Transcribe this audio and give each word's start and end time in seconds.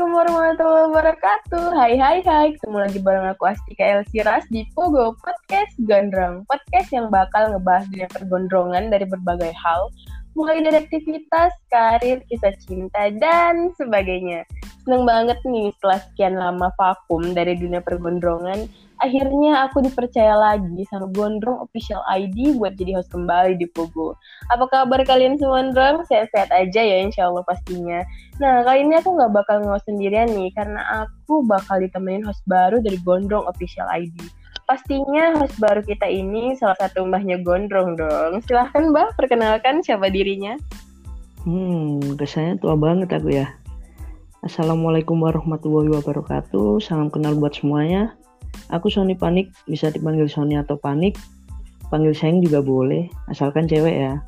Assalamualaikum 0.00 0.32
warahmatullahi 0.32 0.86
wabarakatuh. 0.96 1.64
Hai 1.76 1.94
hai 2.00 2.18
hai, 2.24 2.56
ketemu 2.56 2.88
lagi 2.88 2.98
bareng 3.04 3.36
aku 3.36 3.44
Astika 3.52 3.84
Elsiras 3.84 4.48
di 4.48 4.64
Pogo 4.72 5.12
Podcast 5.20 5.76
Gondrong. 5.84 6.48
Podcast 6.48 6.88
yang 6.88 7.12
bakal 7.12 7.52
ngebahas 7.52 7.84
dunia 7.92 8.08
pergondrongan 8.08 8.88
dari 8.88 9.04
berbagai 9.04 9.52
hal, 9.52 9.92
mulai 10.32 10.64
dari 10.64 10.88
aktivitas, 10.88 11.52
karir, 11.68 12.24
kisah 12.32 12.56
cinta, 12.64 13.12
dan 13.20 13.76
sebagainya. 13.76 14.48
Seneng 14.88 15.04
banget 15.04 15.36
nih 15.44 15.68
setelah 15.76 16.00
sekian 16.00 16.34
lama 16.40 16.72
vakum 16.80 17.36
dari 17.36 17.60
dunia 17.60 17.84
pergondrongan, 17.84 18.72
akhirnya 19.00 19.64
aku 19.64 19.80
dipercaya 19.80 20.36
lagi 20.36 20.84
sama 20.92 21.08
Gondrong 21.08 21.64
Official 21.64 22.04
ID 22.04 22.60
buat 22.60 22.76
jadi 22.76 23.00
host 23.00 23.08
kembali 23.08 23.56
di 23.56 23.66
Pogo. 23.72 24.14
Apa 24.52 24.68
kabar 24.68 25.00
kalian 25.02 25.40
semua, 25.40 25.64
Gondrong? 25.64 26.04
Sehat-sehat 26.06 26.52
aja 26.52 26.80
ya 26.84 26.96
insya 27.00 27.32
Allah 27.32 27.42
pastinya. 27.48 28.04
Nah, 28.38 28.60
kali 28.62 28.84
ini 28.84 29.00
aku 29.00 29.16
nggak 29.16 29.32
bakal 29.32 29.64
nge 29.64 29.88
sendirian 29.88 30.28
nih, 30.30 30.52
karena 30.52 31.08
aku 31.08 31.42
bakal 31.48 31.80
ditemenin 31.80 32.22
host 32.28 32.44
baru 32.44 32.78
dari 32.84 33.00
Gondrong 33.00 33.48
Official 33.48 33.88
ID. 33.88 34.14
Pastinya 34.68 35.34
host 35.42 35.58
baru 35.58 35.82
kita 35.82 36.06
ini 36.06 36.54
salah 36.54 36.78
satu 36.78 37.02
mbahnya 37.08 37.42
Gondrong 37.42 37.98
dong. 37.98 38.38
Silahkan 38.46 38.92
Mbak, 38.94 39.18
perkenalkan 39.18 39.82
siapa 39.82 40.06
dirinya. 40.12 40.54
Hmm, 41.42 41.98
kesannya 42.20 42.60
tua 42.60 42.76
banget 42.76 43.10
aku 43.10 43.32
ya. 43.32 43.50
Assalamualaikum 44.46 45.18
warahmatullahi 45.20 45.90
wabarakatuh. 45.90 46.78
Salam 46.84 47.10
kenal 47.10 47.34
buat 47.36 47.56
semuanya. 47.56 48.19
Aku 48.70 48.86
Sony 48.86 49.18
Panik, 49.18 49.50
bisa 49.66 49.90
dipanggil 49.90 50.30
Sony 50.30 50.54
atau 50.54 50.78
Panik. 50.78 51.18
Panggil 51.90 52.14
sayang 52.14 52.38
juga 52.38 52.62
boleh, 52.62 53.10
asalkan 53.26 53.66
cewek 53.66 53.96
ya. 53.98 54.22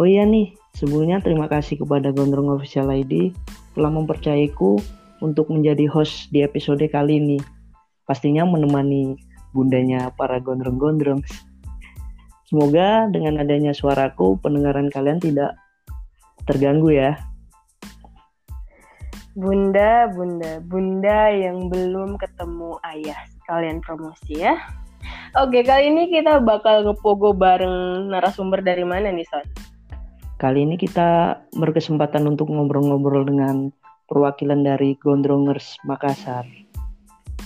Oh 0.00 0.08
iya 0.08 0.24
nih, 0.24 0.56
sebelumnya 0.72 1.20
terima 1.20 1.44
kasih 1.44 1.76
kepada 1.76 2.08
Gondrong 2.16 2.48
Official 2.56 2.88
ID 2.88 3.36
telah 3.76 3.92
mempercayaiku 3.92 4.80
untuk 5.20 5.52
menjadi 5.52 5.84
host 5.92 6.32
di 6.32 6.40
episode 6.40 6.80
kali 6.88 7.20
ini. 7.20 7.38
Pastinya 8.08 8.48
menemani 8.48 9.20
bundanya 9.52 10.08
para 10.16 10.40
gondrong-gondrong. 10.40 11.20
Semoga 12.48 13.06
dengan 13.12 13.38
adanya 13.38 13.70
suaraku, 13.70 14.40
pendengaran 14.42 14.90
kalian 14.90 15.22
tidak 15.22 15.54
terganggu 16.48 16.90
ya. 16.90 17.14
Bunda, 19.38 20.10
bunda, 20.10 20.58
bunda 20.58 21.30
yang 21.30 21.70
belum 21.70 22.18
ketemu 22.18 22.82
ayah. 22.82 23.20
Sekalian 23.38 23.78
promosi 23.78 24.42
ya. 24.42 24.58
Oke, 25.38 25.62
kali 25.62 25.94
ini 25.94 26.10
kita 26.10 26.42
bakal 26.42 26.82
ngepogo 26.82 27.30
bareng 27.30 28.10
narasumber 28.10 28.58
dari 28.58 28.82
mana 28.82 29.14
nih, 29.14 29.22
Son? 29.30 29.46
Kali 30.42 30.66
ini 30.66 30.74
kita 30.74 31.38
berkesempatan 31.54 32.26
untuk 32.26 32.50
ngobrol-ngobrol 32.50 33.22
dengan 33.22 33.70
perwakilan 34.10 34.66
dari 34.66 34.98
Gondrongers 34.98 35.78
Makassar. 35.86 36.42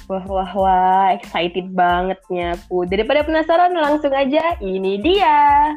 Wah, 0.08 0.24
wah, 0.24 0.52
wah, 0.56 1.06
excited 1.12 1.68
bangetnya 1.77 2.56
aku. 2.56 2.88
Daripada 2.88 3.24
penasaran, 3.28 3.77
langsung 3.77 4.16
aja, 4.16 4.56
ini 4.64 4.96
dia. 5.00 5.77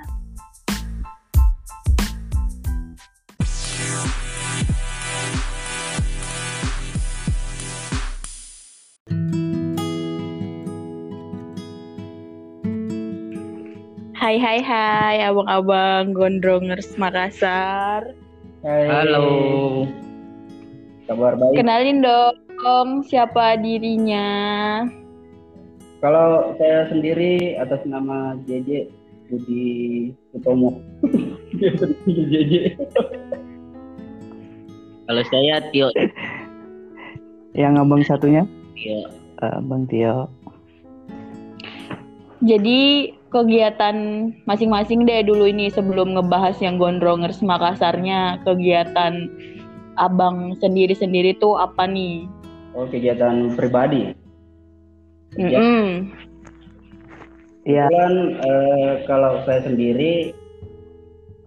Hai 14.27 14.43
hai 14.43 14.59
hai 14.59 15.23
abang-abang 15.23 16.11
gondrongers 16.11 16.99
Makassar. 16.99 18.11
Hai. 18.59 18.83
Halo. 18.91 19.23
Kabar 21.07 21.39
baik. 21.39 21.55
Kenalin 21.55 22.03
dong 22.03 23.07
siapa 23.07 23.55
dirinya. 23.55 24.27
Kalau 26.03 26.51
saya 26.59 26.91
sendiri 26.91 27.55
atas 27.55 27.79
nama 27.87 28.35
JJ 28.43 28.91
Budi 29.31 30.11
Sutomo. 30.35 30.75
JJ. 32.11 32.75
Kalau 35.07 35.23
saya 35.31 35.63
Tio. 35.71 35.87
Yang 37.55 37.73
abang 37.79 38.03
satunya? 38.03 38.43
Tio. 38.75 39.07
Uh, 39.39 39.63
bang 39.63 39.87
Tio. 39.87 40.27
Jadi 42.43 43.15
kegiatan 43.29 43.95
masing-masing 44.47 45.03
deh 45.03 45.23
dulu 45.23 45.47
ini 45.47 45.67
sebelum 45.67 46.15
ngebahas 46.15 46.57
yang 46.63 46.79
gondrongers 46.79 47.43
Makassarnya 47.43 48.41
kegiatan 48.47 49.27
abang 49.97 50.55
sendiri-sendiri 50.61 51.35
tuh 51.41 51.59
apa 51.59 51.89
nih? 51.89 52.29
Oh 52.77 52.85
kegiatan 52.87 53.57
pribadi. 53.57 54.13
Iya. 55.35 55.59
Mm 55.59 55.65
-hmm. 55.65 55.91
Kebetulan 57.67 58.13
eh, 58.47 58.93
kalau 59.03 59.43
saya 59.43 59.59
sendiri, 59.67 60.31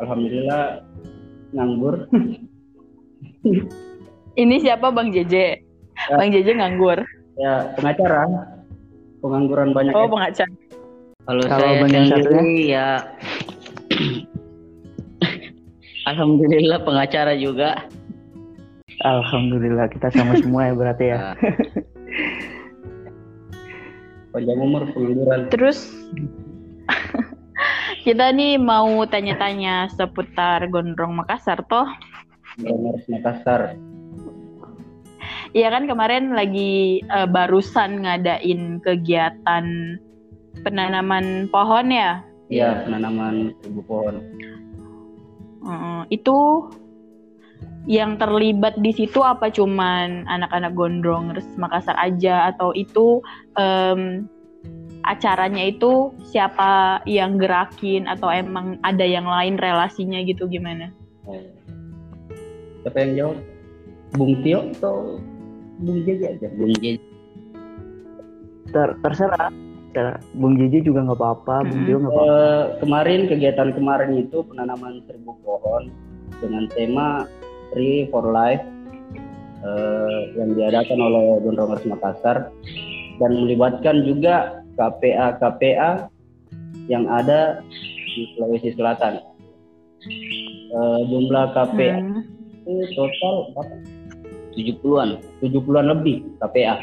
alhamdulillah 0.05 0.85
nganggur. 1.57 2.05
ini 4.43 4.57
siapa 4.61 4.93
Bang 4.93 5.17
Jeje? 5.17 5.65
Ya. 6.13 6.17
Bang 6.21 6.29
Jeje 6.29 6.53
nganggur. 6.53 7.01
Ya 7.41 7.73
pengacara, 7.73 8.29
pengangguran 9.25 9.73
banyak. 9.73 9.97
Oh 9.97 10.05
ya. 10.05 10.13
pengacara. 10.13 10.53
Kalau 11.29 11.43
saya 11.47 11.85
sendiri 11.85 12.73
ya 12.73 12.89
Alhamdulillah 16.11 16.81
pengacara 16.83 17.37
juga. 17.37 17.87
Alhamdulillah 19.05 19.89
kita 19.93 20.13
sama 20.13 20.37
semua 20.41 20.69
ya 20.69 20.75
berarti 20.77 21.05
ya. 21.09 21.17
Nah. 21.17 21.35
Panjang 24.35 24.59
umur 24.59 24.83
pengangguran. 24.93 25.41
Terus 25.53 25.93
kita 28.07 28.33
nih 28.33 28.59
mau 28.59 29.05
tanya-tanya 29.07 29.89
seputar 29.95 30.67
Gondrong 30.69 31.17
Makassar 31.17 31.65
toh. 31.69 31.89
Gondrong 32.61 33.01
Makassar. 33.09 33.77
Iya 35.51 35.69
kan 35.75 35.91
kemarin 35.91 36.35
lagi 36.35 37.03
uh, 37.11 37.27
barusan 37.27 38.07
ngadain 38.07 38.79
kegiatan 38.83 39.99
penanaman 40.63 41.47
pohon 41.49 41.87
ya? 41.93 42.25
Iya, 42.51 42.83
penanaman 42.87 43.55
ribu 43.63 43.81
pohon. 43.87 44.15
Uh, 45.61 46.03
itu 46.11 46.71
yang 47.89 48.21
terlibat 48.21 48.77
di 48.81 48.93
situ 48.93 49.25
apa 49.25 49.49
cuman 49.49 50.29
anak-anak 50.29 50.77
gondrong 50.77 51.33
Makassar 51.57 51.97
aja 51.97 52.53
atau 52.53 52.77
itu 52.77 53.25
um, 53.57 54.29
acaranya 55.05 55.65
itu 55.73 56.13
siapa 56.29 57.01
yang 57.09 57.41
gerakin 57.41 58.05
atau 58.05 58.29
emang 58.29 58.77
ada 58.85 59.05
yang 59.05 59.25
lain 59.25 59.57
relasinya 59.57 60.21
gitu 60.27 60.45
gimana? 60.45 60.93
Siapa 62.85 62.97
yang 63.01 63.13
jawab? 63.17 63.39
Bung 64.19 64.35
Tio 64.43 64.61
atau 64.75 65.23
Bung 65.81 66.03
Jeje 66.05 66.27
aja? 66.37 66.49
Bung 66.53 66.75
Jeje. 66.83 67.01
Ter 68.71 68.89
terserah 69.01 69.49
Bung 70.39 70.55
Jiji 70.55 70.87
juga 70.87 71.03
nggak 71.03 71.19
apa-apa, 71.19 71.67
Bung 71.67 71.83
Dio 71.83 71.99
nggak 71.99 72.13
apa-apa. 72.15 72.31
Uh, 72.31 72.63
kemarin 72.79 73.21
kegiatan 73.27 73.71
kemarin 73.75 74.11
itu 74.23 74.47
penanaman 74.47 75.03
seribu 75.11 75.35
pohon 75.43 75.91
dengan 76.39 76.71
tema 76.71 77.27
Tree 77.75 78.07
for 78.15 78.23
Life 78.31 78.63
uh, 79.67 80.21
yang 80.39 80.55
diadakan 80.55 80.99
oleh 81.03 81.43
Gondrongers 81.43 81.85
Makassar 81.91 82.55
dan 83.19 83.31
melibatkan 83.35 84.07
juga 84.07 84.63
KPA 84.79 85.43
KPA 85.43 85.91
yang 86.87 87.11
ada 87.11 87.59
di 88.15 88.23
Sulawesi 88.35 88.71
Selatan. 88.79 89.27
Uh, 90.71 91.03
jumlah 91.11 91.51
KPA 91.51 91.99
hmm. 91.99 92.23
itu 92.63 92.95
total 92.95 93.35
berapa? 93.53 93.75
70-an, 94.51 95.09
70-an 95.43 95.87
lebih 95.99 96.27
KPA 96.39 96.79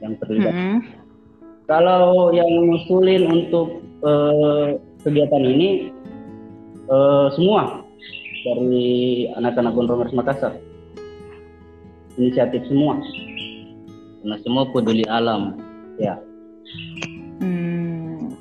yang 0.00 0.12
terlibat. 0.20 0.52
Hmm 0.52 0.97
kalau 1.68 2.32
yang 2.32 2.48
ngusulin 2.48 3.28
untuk 3.28 3.84
uh, 4.00 4.80
kegiatan 5.04 5.44
ini 5.44 5.92
uh, 6.88 7.28
semua 7.36 7.84
dari 8.48 9.28
anak-anak 9.36 9.76
Gondrongers 9.76 10.16
Makassar. 10.16 10.56
Inisiatif 12.16 12.64
semua. 12.66 12.98
Karena 14.24 14.36
semua 14.42 14.64
peduli 14.72 15.04
alam. 15.06 15.60
Ya. 16.00 16.16
Hmm. 17.44 18.32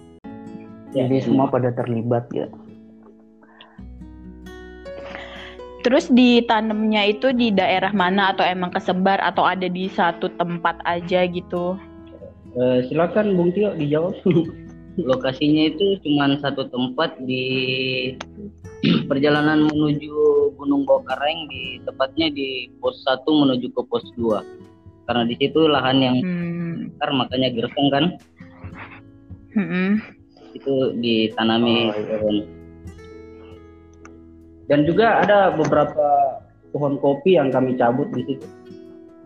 Jadi 0.95 1.21
semua 1.21 1.51
pada 1.51 1.69
terlibat 1.75 2.25
ya. 2.31 2.47
Terus 5.85 6.09
ditanamnya 6.09 7.11
itu 7.11 7.31
di 7.31 7.53
daerah 7.53 7.93
mana 7.93 8.33
atau 8.33 8.43
emang 8.43 8.73
kesebar 8.73 9.21
atau 9.23 9.45
ada 9.45 9.69
di 9.69 9.87
satu 9.87 10.31
tempat 10.35 10.81
aja 10.83 11.23
gitu? 11.29 11.77
Uh, 12.57 12.81
silakan 12.89 13.37
Bung 13.37 13.53
Tio 13.53 13.77
dijawab. 13.77 14.17
lokasinya 14.97 15.69
itu 15.69 16.01
cuma 16.01 16.25
satu 16.41 16.65
tempat 16.73 17.21
di 17.21 17.45
perjalanan 19.09 19.69
menuju 19.69 20.13
Gunung 20.57 20.89
Bokareng 20.89 21.45
di 21.53 21.77
tepatnya 21.85 22.33
di 22.33 22.65
pos 22.81 23.05
1 23.05 23.21
menuju 23.29 23.69
ke 23.77 23.81
pos 23.85 24.01
2 24.17 25.05
karena 25.05 25.23
di 25.29 25.35
situ 25.37 25.69
lahan 25.69 25.97
yang 26.01 26.17
Hmm. 26.25 26.89
besar 26.97 27.09
makanya 27.13 27.49
gersang 27.53 27.87
kan 27.93 28.05
Mm-mm. 29.53 30.01
itu 30.57 30.73
ditanami 30.97 31.93
Oh, 31.93 32.01
iya. 32.01 32.17
Dan 34.67 34.83
juga 34.83 35.23
ada 35.23 35.55
beberapa 35.55 36.07
pohon 36.75 36.99
kopi 36.99 37.39
yang 37.39 37.55
kami 37.55 37.79
cabut 37.79 38.11
di 38.11 38.19
situ, 38.27 38.47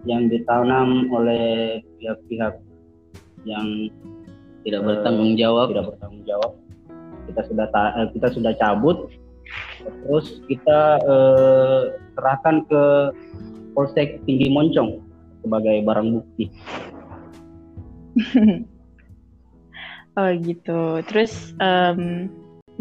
yang 0.06 0.30
ditanam 0.30 1.10
oleh 1.10 1.82
pihak-pihak 1.98 2.62
yang 3.48 3.90
tidak 4.62 4.82
bertanggung 4.86 5.34
jawab 5.38 5.74
tidak 5.74 5.86
bertanggung 5.96 6.24
jawab. 6.26 6.52
Kita 7.30 7.42
sudah 7.48 7.66
ta- 7.72 7.94
eh, 7.98 8.08
kita 8.14 8.28
sudah 8.34 8.54
cabut, 8.58 8.98
terus 10.06 10.42
kita 10.46 10.80
eh, 11.02 11.82
serahkan 12.18 12.66
ke 12.70 12.84
Polsek 13.72 14.20
Tinggi 14.28 14.52
Moncong 14.52 15.00
sebagai 15.42 15.82
barang 15.86 16.08
bukti. 16.20 16.46
Oh 20.20 20.28
gitu. 20.44 21.00
Terus 21.08 21.56
em, 21.64 22.28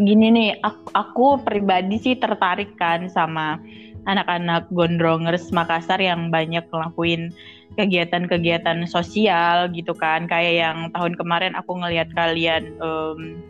gini 0.01 0.27
nih, 0.33 0.51
aku, 0.65 0.85
aku 0.97 1.27
pribadi 1.45 2.01
sih 2.01 2.17
tertarik 2.17 2.75
kan 2.81 3.07
sama 3.13 3.61
anak-anak 4.09 4.73
gondrongers 4.73 5.53
Makassar 5.53 6.01
yang 6.01 6.33
banyak 6.33 6.65
ngelakuin 6.73 7.37
kegiatan-kegiatan 7.77 8.89
sosial 8.89 9.69
gitu 9.77 9.93
kan. 9.93 10.25
Kayak 10.25 10.55
yang 10.57 10.79
tahun 10.97 11.15
kemarin 11.21 11.53
aku 11.55 11.77
ngelihat 11.77 12.09
kalian 12.17 12.75
em, 12.81 13.45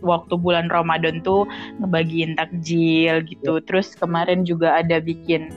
waktu 0.00 0.34
bulan 0.38 0.70
Ramadan 0.70 1.20
tuh 1.20 1.44
ngebagiin 1.82 2.38
takjil 2.38 3.26
gitu. 3.26 3.58
Terus 3.66 3.92
kemarin 3.98 4.46
juga 4.46 4.78
ada 4.78 5.02
bikin 5.02 5.50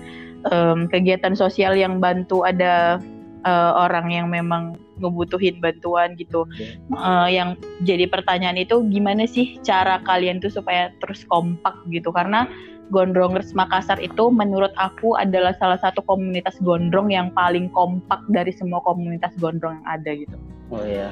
em, 0.49 0.89
kegiatan 0.89 1.37
sosial 1.37 1.77
yang 1.77 2.01
bantu 2.01 2.41
ada 2.43 2.97
eh, 3.45 3.71
orang 3.77 4.09
yang 4.09 4.27
memang 4.33 4.75
ngebutuhin 5.01 5.57
bantuan 5.63 6.13
gitu. 6.19 6.45
Eh, 6.93 7.29
yang 7.33 7.57
jadi 7.85 8.05
pertanyaan 8.09 8.59
itu 8.59 8.81
gimana 8.89 9.25
sih 9.25 9.57
cara 9.65 10.01
kalian 10.05 10.41
tuh 10.43 10.53
supaya 10.53 10.93
terus 11.01 11.25
kompak 11.29 11.73
gitu 11.89 12.13
karena 12.13 12.45
Gondrongers 12.91 13.55
Makassar 13.55 13.97
itu 14.03 14.27
menurut 14.27 14.69
aku 14.75 15.15
adalah 15.15 15.55
salah 15.57 15.79
satu 15.79 16.03
komunitas 16.03 16.59
gondrong 16.59 17.09
yang 17.09 17.31
paling 17.31 17.71
kompak 17.71 18.19
dari 18.29 18.51
semua 18.51 18.83
komunitas 18.83 19.31
gondrong 19.39 19.79
yang 19.79 19.87
ada 19.87 20.11
gitu. 20.13 20.35
Oh 20.69 20.83
ya. 20.83 21.09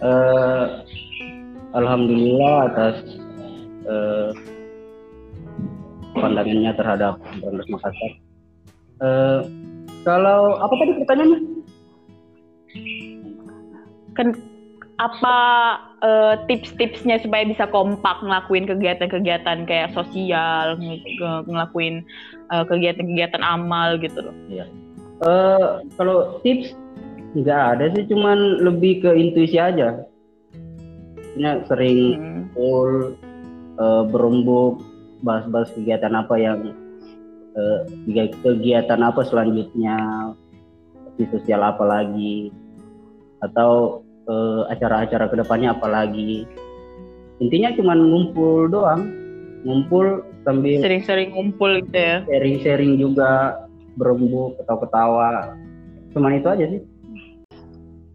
Eh, 0.00 0.66
Alhamdulillah 1.70 2.54
atas 2.74 2.96
eh, 3.86 4.30
pandangannya 6.18 6.72
terhadap 6.74 7.22
Bangladesh 7.38 7.70
Makassar. 7.70 8.12
Eh, 9.00 9.40
kalau 10.02 10.58
apa 10.58 10.74
tadi 10.74 10.92
pertanyaannya? 11.04 11.40
Kan 14.14 14.34
apa 15.00 15.36
eh, 16.04 16.34
tips-tipsnya 16.44 17.24
supaya 17.24 17.48
bisa 17.48 17.64
kompak 17.72 18.20
ngelakuin 18.20 18.68
kegiatan-kegiatan 18.68 19.64
kayak 19.64 19.96
sosial, 19.96 20.76
ng- 20.76 21.00
ng- 21.00 21.44
ngelakuin 21.48 22.04
eh, 22.52 22.64
kegiatan-kegiatan 22.68 23.40
amal 23.40 23.96
gitu 23.96 24.20
loh. 24.20 24.36
Eh, 24.50 25.68
kalau 25.96 26.40
tips 26.44 26.76
nggak 27.32 27.62
ada 27.76 27.84
sih, 27.96 28.04
cuman 28.12 28.60
lebih 28.60 29.06
ke 29.06 29.10
intuisi 29.14 29.56
aja. 29.56 30.04
Maksudnya 31.16 31.52
sering 31.70 32.00
Hmm. 32.18 32.44
full 32.52 33.16
eh, 33.80 34.04
berembuk, 34.12 34.84
bahas-bahas 35.24 35.72
kegiatan 35.72 36.12
apa 36.12 36.36
yang 36.36 36.76
kegi- 38.06 38.36
kegiatan 38.40 39.00
apa 39.02 39.26
selanjutnya, 39.26 39.96
di 41.18 41.24
sosial 41.28 41.60
apa 41.60 41.82
lagi, 41.84 42.48
atau 43.40 44.00
eh, 44.24 44.62
acara-acara 44.70 45.26
ke 45.26 45.36
depannya 45.36 45.72
apa 45.72 45.86
lagi. 45.86 46.46
Intinya 47.40 47.72
cuma 47.72 47.96
ngumpul 47.96 48.68
doang, 48.68 49.08
ngumpul 49.64 50.20
sambil 50.44 50.80
Sering-sering 50.80 51.32
ngumpul 51.32 51.80
gitu 51.84 51.96
ya. 51.96 52.16
sharing-sharing 52.28 53.00
juga, 53.00 53.64
berembuk, 53.96 54.60
ketawa-ketawa. 54.60 55.56
Cuman 56.12 56.36
itu 56.36 56.48
aja 56.48 56.66
sih. 56.68 56.82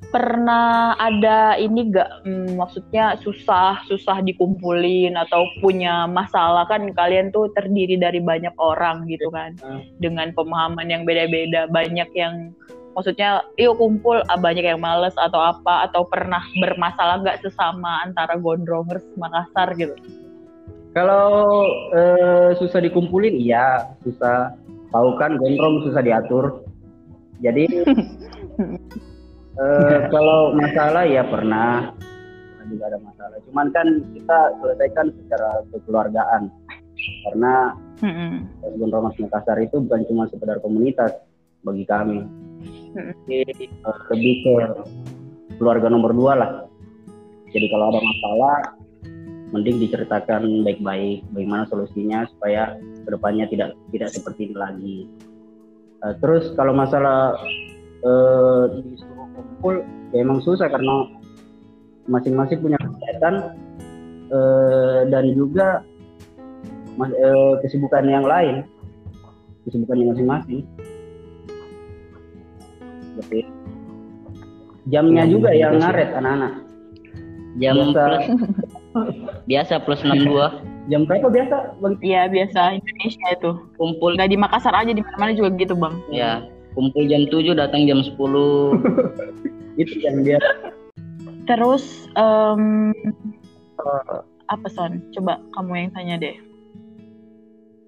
pernah 0.05 0.95
ada 0.95 1.59
ini 1.59 1.91
gak 1.91 2.23
hmm, 2.23 2.55
maksudnya 2.55 3.19
susah 3.19 3.83
susah 3.83 4.23
dikumpulin 4.23 5.11
atau 5.11 5.43
punya 5.59 6.07
masalah 6.07 6.63
kan 6.71 6.87
kalian 6.95 7.35
tuh 7.35 7.51
terdiri 7.51 7.99
dari 7.99 8.23
banyak 8.23 8.55
orang 8.55 9.03
gitu 9.11 9.27
kan 9.27 9.59
Hmm. 9.59 9.83
dengan 9.99 10.31
pemahaman 10.31 10.87
yang 10.87 11.03
beda-beda 11.03 11.67
banyak 11.67 12.07
yang 12.15 12.55
maksudnya 12.95 13.43
yuk 13.59 13.75
kumpul 13.75 14.23
ah, 14.31 14.39
banyak 14.39 14.63
yang 14.63 14.79
males 14.79 15.13
atau 15.19 15.37
apa 15.37 15.91
atau 15.91 16.07
pernah 16.07 16.41
bermasalah 16.57 17.21
gak 17.21 17.43
sesama 17.43 18.01
antara 18.07 18.39
gondrongers 18.39 19.03
Makassar 19.19 19.75
gitu 19.75 19.93
Kalau 20.95 21.67
eh, 21.91 22.55
susah 22.55 22.79
dikumpulin, 22.79 23.35
iya 23.35 23.83
susah. 23.99 24.55
Tahu 24.95 25.19
kan 25.19 25.35
gondrong 25.35 25.83
susah 25.83 25.99
diatur. 25.99 26.63
Jadi 27.43 27.67
eh, 29.59 29.99
kalau 30.07 30.55
masalah 30.55 31.03
ya 31.03 31.27
pernah, 31.27 31.91
juga 32.69 32.95
ada 32.95 32.99
masalah. 33.01 33.37
Cuman 33.49 33.67
kan 33.75 33.87
kita 34.15 34.39
selesaikan 34.61 35.07
secara 35.23 35.49
kekeluargaan. 35.75 36.43
Karena 37.27 37.53
Mm-mm. 38.01 38.33
Gondrong 38.79 39.11
Mas 39.11 39.19
Makassar 39.19 39.57
itu 39.61 39.77
bukan 39.83 40.01
cuma 40.09 40.23
sekedar 40.31 40.57
komunitas 40.63 41.11
bagi 41.61 41.85
kami. 41.85 42.23
Mm. 42.95 43.13
Jadi, 43.27 43.65
eh, 43.67 43.99
lebih 44.15 44.33
ke 44.41 44.53
keluarga 45.59 45.87
nomor 45.91 46.15
dua 46.15 46.33
lah. 46.39 46.51
Jadi 47.51 47.67
kalau 47.71 47.91
ada 47.91 47.99
masalah, 47.99 48.57
mending 49.51 49.79
diceritakan 49.83 50.67
baik-baik 50.67 51.23
bagaimana 51.31 51.63
solusinya 51.71 52.27
supaya 52.27 52.75
ke 52.75 53.09
depannya 53.11 53.47
tidak 53.47 53.75
tidak 53.91 54.09
seperti 54.11 54.51
ini 54.51 54.55
lagi. 54.55 54.97
Eh, 56.03 56.13
terus 56.19 56.51
kalau 56.55 56.75
masalah 56.75 57.35
eh, 58.03 58.63
disuruh 58.79 59.27
kumpul, 59.35 59.75
ya 60.11 60.23
emang 60.23 60.39
susah 60.43 60.67
karena 60.71 61.07
masing-masing 62.05 62.61
punya 62.61 62.77
kegiatan 62.79 63.55
eh, 64.31 64.99
dan 65.11 65.25
juga 65.35 65.83
eh, 66.99 67.53
kesibukan 67.63 68.03
yang 68.07 68.23
lain, 68.27 68.63
kesibukan 69.67 69.95
yang 69.99 70.09
masing-masing. 70.15 70.63
Seperti 73.15 73.47
itu. 73.47 73.51
Jamnya 74.91 75.23
juga 75.25 75.49
yang 75.55 75.79
ngaret 75.79 76.11
anak-anak. 76.13 76.53
jam 77.55 77.79
Biasa. 77.79 77.95
plus 77.95 78.25
biasa 79.47 79.73
plus 79.87 80.01
62 80.03 80.91
Jam 80.91 81.01
berapa 81.07 81.31
biasa? 81.31 81.55
Bang? 81.79 81.95
Iya 82.03 82.27
biasa 82.27 82.77
Indonesia 82.77 83.27
itu 83.31 83.51
kumpul 83.79 84.19
nggak 84.19 84.27
di 84.27 84.37
Makassar 84.37 84.75
aja 84.75 84.91
di 84.91 84.99
mana-mana 84.99 85.31
juga 85.33 85.55
gitu 85.55 85.71
bang 85.73 85.95
ya 86.11 86.43
kumpul 86.75 87.07
jam 87.07 87.23
7 87.31 87.55
datang 87.55 87.87
jam 87.87 88.03
10 88.03 88.11
Itu 89.81 89.95
yang 90.03 90.27
dia 90.27 90.39
terus 91.47 92.11
em, 92.19 92.91
apa 94.51 94.67
son 94.67 94.99
coba 95.15 95.39
kamu 95.55 95.71
yang 95.87 95.91
tanya 95.95 96.15
deh 96.19 96.35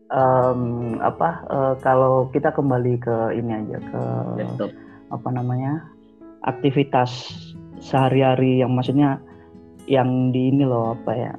Em, 0.07 0.95
apa 1.03 1.43
eh, 1.51 1.73
kalau 1.83 2.31
kita 2.31 2.55
kembali 2.55 2.95
ke 3.03 3.35
ini 3.35 3.51
aja 3.59 3.77
ke 3.83 4.01
laptop 4.39 4.71
apa 5.07 5.29
namanya 5.29 5.87
aktivitas 6.41 7.31
sehari-hari 7.77 8.59
yang 8.59 8.71
maksudnya 8.71 9.21
yang 9.85 10.29
di 10.29 10.49
ini 10.49 10.63
loh 10.63 10.93
apa 10.93 11.11
ya 11.13 11.33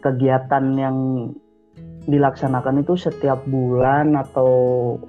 kegiatan 0.00 0.64
yang 0.74 0.96
dilaksanakan 2.02 2.82
itu 2.82 2.98
setiap 2.98 3.38
bulan 3.46 4.18
atau 4.18 4.50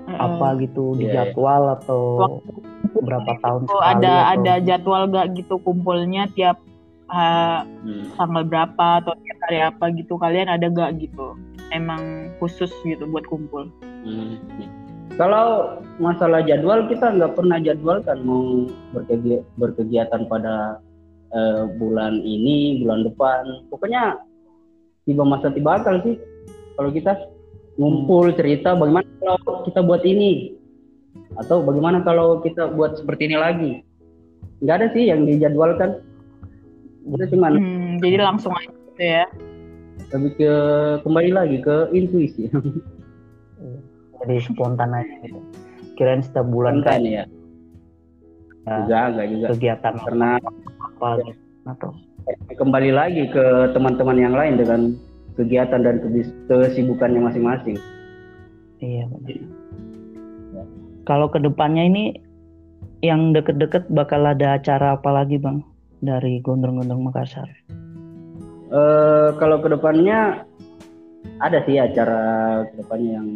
apa 0.07 0.61
gitu 0.61 0.93
di 0.93 1.09
Iya, 1.09 1.09
iya. 1.09 1.15
jadwal 1.25 1.63
atau 1.73 2.01
berapa 2.95 3.33
tahun 3.41 3.61
Oh, 3.65 3.73
sekali 3.73 3.89
ada 3.97 4.13
atau- 4.13 4.29
ada 4.35 4.53
jadwal 4.61 5.03
gak 5.09 5.27
gitu 5.33 5.57
kumpulnya 5.59 6.29
tiap 6.29 6.61
uh, 7.09 7.65
Hmm. 7.81 8.13
tanggal 8.13 8.45
berapa 8.45 8.85
atau 9.01 9.17
tiap 9.17 9.37
hari 9.41 9.59
apa 9.59 9.85
gitu 9.91 10.13
kalian 10.15 10.45
ada 10.47 10.69
gak 10.69 11.01
gitu 11.01 11.33
emang 11.69 12.01
khusus 12.37 12.69
gitu 12.83 13.09
buat 13.09 13.25
kumpul 13.25 13.73
Hmm. 14.05 14.37
Kalau 15.13 15.77
masalah 16.01 16.41
jadwal 16.41 16.89
kita 16.89 17.13
nggak 17.13 17.37
pernah 17.37 17.61
jadwalkan 17.61 18.17
mau 18.25 18.65
berkegi- 18.97 19.45
berkegiatan 19.61 20.25
pada 20.25 20.81
eh, 21.33 21.65
bulan 21.77 22.21
ini, 22.21 22.81
bulan 22.81 23.05
depan. 23.05 23.65
Pokoknya 23.69 24.21
tiba 25.05 25.21
masa 25.25 25.53
tiba 25.53 25.77
akal 25.77 26.01
sih. 26.01 26.17
Kalau 26.73 26.89
kita 26.89 27.13
ngumpul 27.77 28.33
cerita 28.33 28.73
bagaimana 28.73 29.05
kalau 29.17 29.61
kita 29.65 29.81
buat 29.81 30.01
ini 30.01 30.57
atau 31.37 31.61
bagaimana 31.61 32.01
kalau 32.01 32.41
kita 32.41 32.69
buat 32.69 32.97
seperti 32.97 33.29
ini 33.29 33.37
lagi. 33.37 33.71
Nggak 34.61 34.75
ada 34.81 34.87
sih 34.93 35.09
yang 35.09 35.25
dijadwalkan. 35.25 36.01
Kita 37.03 37.25
cuman 37.33 37.51
Hmm, 37.59 37.91
jadi 38.01 38.17
langsung 38.17 38.53
aja 38.53 38.69
gitu 38.69 39.03
ya. 39.03 39.25
lebih 40.13 40.31
ke 40.37 40.51
kembali 41.01 41.29
lagi 41.33 41.57
ke 41.61 41.89
intuisi. 41.91 42.49
Jadi 44.23 44.39
spontan 44.47 44.95
aja 44.95 45.15
gitu. 45.21 45.39
Kirain 45.99 46.23
setiap 46.23 46.47
bulan 46.47 46.79
kan 46.81 47.03
ya. 47.03 47.27
ya, 48.63 48.75
Juga 48.87 48.99
enggak 49.11 49.27
juga. 49.29 49.45
kegiatan 49.53 49.93
Karena 49.99 50.29
apa 50.79 51.07
gitu. 51.19 51.31
atau 51.63 51.91
kembali 52.55 52.91
lagi 52.95 53.27
ke 53.27 53.75
teman-teman 53.75 54.15
yang 54.15 54.31
lain 54.31 54.55
dengan 54.55 54.81
kegiatan 55.35 55.83
dan 55.83 55.99
kesibukannya 56.47 57.19
masing-masing. 57.19 57.75
iya 58.79 59.03
benar. 59.11 59.43
Kalau 61.03 61.27
ke 61.27 61.39
depannya 61.43 61.83
ini 61.83 62.03
yang 63.03 63.35
deket-deket 63.35 63.91
bakal 63.91 64.23
ada 64.23 64.55
acara 64.55 64.95
apa 64.95 65.11
lagi 65.11 65.35
bang 65.35 65.59
dari 65.99 66.39
Gondrong-Gondrong 66.39 67.03
Makassar? 67.11 67.47
Eh 68.71 69.29
kalau 69.35 69.59
ke 69.59 69.67
depannya 69.67 70.47
ada 71.43 71.59
sih 71.67 71.75
acara 71.75 72.63
ke 72.71 72.79
depannya 72.79 73.19
yang 73.19 73.27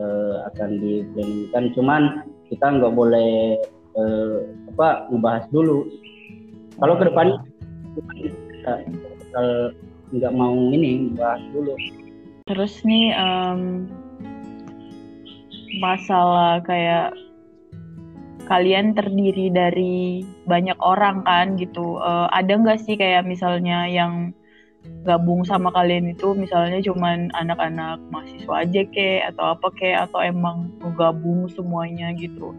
eh, 0.00 0.34
akan 0.48 0.70
diplanningkan, 0.80 1.64
cuman 1.76 2.02
kita 2.48 2.66
nggak 2.66 2.94
boleh 2.96 3.60
eh, 4.00 4.38
apa 4.74 5.06
ngebahas 5.12 5.44
dulu. 5.52 5.86
Kalau 6.80 6.94
ke 6.96 7.04
depannya 7.12 7.38
kita 7.92 8.72
bakal 8.88 9.48
nggak 10.10 10.32
mau 10.34 10.56
ini 10.72 11.12
bahas 11.14 11.42
dulu. 11.52 11.74
Terus 12.48 12.82
nih 12.82 13.14
em, 13.14 13.86
masalah 15.78 16.58
kayak 16.66 17.14
kalian 18.50 18.98
terdiri 18.98 19.46
dari 19.54 20.26
banyak 20.50 20.74
orang 20.82 21.22
kan 21.22 21.54
gitu. 21.54 22.02
Eh, 22.02 22.28
ada 22.34 22.52
nggak 22.58 22.82
sih 22.82 22.98
kayak 22.98 23.22
misalnya 23.22 23.86
yang 23.86 24.34
gabung 25.00 25.42
sama 25.48 25.72
kalian 25.72 26.12
itu 26.12 26.36
misalnya 26.36 26.78
cuman 26.84 27.32
anak-anak 27.32 27.96
mahasiswa 28.12 28.54
aja 28.68 28.82
kek 28.84 29.20
atau 29.32 29.56
apa 29.56 29.68
kek 29.72 29.96
atau 29.96 30.20
emang 30.20 30.68
gabung 30.94 31.48
semuanya 31.52 32.12
gitu. 32.16 32.52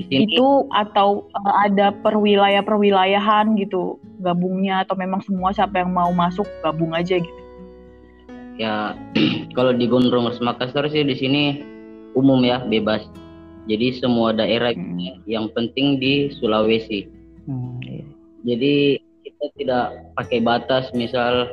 Itu 0.00 0.66
atau 0.72 1.28
eh, 1.28 1.54
ada 1.70 1.92
perwilayah-perwilayahan 1.92 3.54
gitu 3.60 4.00
gabungnya 4.18 4.82
atau 4.84 4.96
memang 4.96 5.20
semua 5.22 5.52
siapa 5.52 5.80
yang 5.84 5.92
mau 5.92 6.10
masuk 6.12 6.48
gabung 6.64 6.92
aja 6.96 7.16
gitu. 7.20 7.40
ya 8.60 8.92
kalau 9.56 9.72
di 9.72 9.88
Gondrong 9.88 10.28
Makassar 10.44 10.84
sih 10.92 11.00
di 11.00 11.16
sini 11.16 11.42
umum 12.12 12.42
ya 12.44 12.60
bebas. 12.64 13.06
Jadi 13.68 14.00
semua 14.00 14.34
daerah 14.34 14.72
Hmm. 14.74 15.20
yang 15.28 15.46
penting 15.54 16.00
di 16.00 16.32
Sulawesi. 16.34 17.06
Hmm, 17.46 17.78
iya. 17.84 18.04
Jadi 18.44 18.74
kita 19.40 19.56
tidak 19.56 19.86
pakai 20.20 20.38
batas 20.44 20.92
misal 20.92 21.48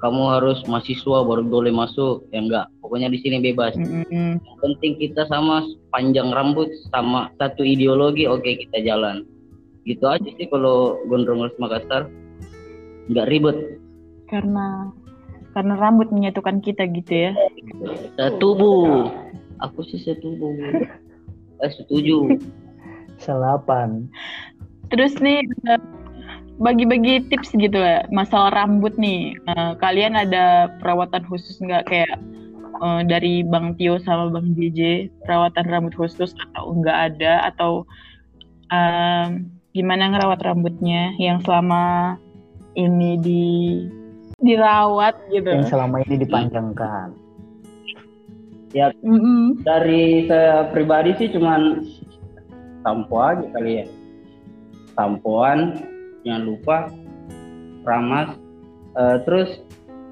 kamu 0.00 0.40
harus 0.40 0.60
mahasiswa 0.68 1.24
baru 1.24 1.44
boleh 1.44 1.72
masuk 1.72 2.24
ya 2.32 2.40
enggak. 2.40 2.66
Pokoknya 2.80 3.12
di 3.12 3.20
sini 3.20 3.40
bebas. 3.44 3.76
Mm-mm. 3.76 4.40
Yang 4.40 4.58
penting 4.60 4.92
kita 5.00 5.28
sama 5.28 5.64
panjang 5.92 6.32
rambut 6.32 6.68
sama 6.92 7.28
satu 7.36 7.60
ideologi 7.60 8.24
oke 8.24 8.44
kita 8.44 8.84
jalan. 8.84 9.24
Gitu 9.84 10.04
aja 10.04 10.28
sih 10.36 10.48
kalau 10.48 11.00
Gondrong 11.08 11.48
Makassar. 11.60 12.08
Nggak 13.12 13.28
ribet. 13.28 13.58
karena 14.26 14.90
karena 15.54 15.78
rambut 15.78 16.10
menyatukan 16.10 16.58
kita 16.60 16.84
gitu 16.90 17.30
ya. 17.30 17.32
Setubuh. 18.18 19.08
Aku 19.62 19.80
sih 19.88 20.02
setubuh. 20.02 20.52
Eh 21.62 21.72
setuju. 21.72 22.36
Selapan. 23.16 24.10
Terus 24.92 25.16
nih 25.22 25.40
bagi-bagi 26.56 27.28
tips 27.28 27.52
gitu 27.52 27.76
ya 27.76 28.04
masalah 28.12 28.52
rambut 28.52 28.96
nih. 28.96 29.36
Eh, 29.36 29.72
kalian 29.80 30.16
ada 30.16 30.72
perawatan 30.80 31.24
khusus 31.28 31.60
nggak 31.60 31.88
kayak 31.88 32.16
eh, 32.80 33.00
dari 33.04 33.44
Bang 33.44 33.76
Tio 33.76 34.00
sama 34.00 34.32
Bang 34.32 34.56
JJ 34.56 35.10
perawatan 35.24 35.66
rambut 35.68 35.94
khusus 35.96 36.32
atau 36.50 36.72
enggak 36.72 37.12
ada 37.12 37.52
atau 37.52 37.84
em, 38.72 39.52
gimana 39.76 40.16
ngerawat 40.16 40.40
rambutnya 40.40 41.12
yang 41.20 41.44
selama 41.44 42.16
ini 42.76 43.20
di 43.20 43.46
dirawat 44.40 45.16
gitu. 45.32 45.48
Yang 45.48 45.72
selama 45.72 46.04
ini 46.08 46.14
dipanjangkan. 46.24 47.26
Mm-mm. 48.76 49.64
Dari 49.64 50.28
saya 50.28 50.68
pribadi 50.68 51.16
sih 51.16 51.32
cuman 51.32 51.80
sampo 52.84 53.16
aja 53.16 53.48
kali 53.56 53.80
ya. 53.80 53.86
Sampoan, 54.96 55.80
jangan 56.26 56.42
lupa 56.44 56.76
ramas, 57.86 58.34
Eh, 58.96 59.18
terus 59.28 59.60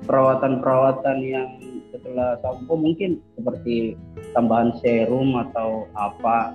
perawatan-perawatan 0.05 1.17
yang 1.25 1.49
setelah 1.89 2.37
sampo 2.45 2.77
mungkin 2.77 3.17
seperti 3.33 3.97
tambahan 4.37 4.77
serum 4.85 5.33
atau 5.41 5.89
apa 5.97 6.53